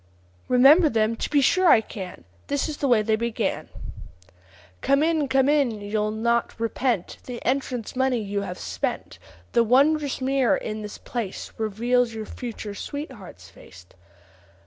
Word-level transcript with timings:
"Remember 0.47 0.89
them! 0.89 1.15
to 1.17 1.29
be 1.29 1.41
sure 1.41 1.69
I 1.69 1.79
can. 1.79 2.23
This 2.47 2.67
is 2.67 2.77
the 2.77 2.87
way 2.87 3.03
they 3.03 3.15
began: 3.15 3.69
'Come 4.81 5.03
in! 5.03 5.27
come 5.27 5.47
in! 5.47 5.79
you'll 5.79 6.09
not 6.09 6.59
repent 6.59 7.19
The 7.25 7.39
entrance 7.45 7.95
money 7.95 8.17
you 8.17 8.41
have 8.41 8.57
spent; 8.57 9.19
The 9.51 9.63
wondrous 9.63 10.19
mirror 10.19 10.57
in 10.57 10.81
this 10.81 10.97
place 10.97 11.51
Reveals 11.55 12.15
your 12.15 12.25
future 12.25 12.73
sweetheart's 12.73 13.49
face. 13.51 13.85